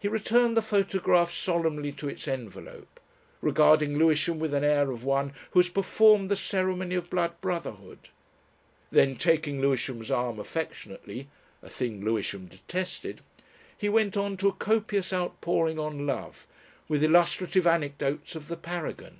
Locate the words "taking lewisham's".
9.14-10.10